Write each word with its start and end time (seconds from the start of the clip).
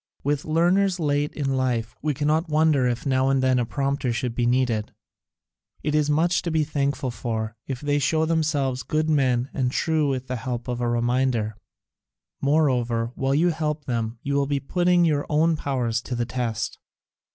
With 0.23 0.45
learners 0.45 0.99
late 0.99 1.31
in 1.35 1.53
life, 1.55 1.95
we 2.01 2.15
cannot 2.15 2.49
wonder 2.49 2.87
if 2.87 3.05
now 3.05 3.29
and 3.29 3.43
then 3.43 3.59
a 3.59 3.67
prompter 3.67 4.11
should 4.11 4.33
be 4.33 4.47
needed: 4.47 4.95
it 5.83 5.93
is 5.93 6.09
much 6.09 6.41
to 6.41 6.49
be 6.49 6.63
thankful 6.63 7.11
for 7.11 7.55
if 7.67 7.81
they 7.81 7.99
show 7.99 8.25
themselves 8.25 8.81
good 8.81 9.11
men 9.11 9.51
and 9.53 9.71
true 9.71 10.09
with 10.09 10.25
the 10.25 10.37
help 10.37 10.67
of 10.67 10.81
a 10.81 10.89
reminder. 10.89 11.55
Moreover, 12.41 13.11
while 13.13 13.35
you 13.35 13.49
help 13.49 13.85
them 13.85 14.17
you 14.23 14.33
will 14.33 14.47
be 14.47 14.59
putting 14.59 15.05
your 15.05 15.27
own 15.29 15.55
powers 15.55 16.01
to 16.01 16.15
the 16.15 16.25
test. 16.25 16.79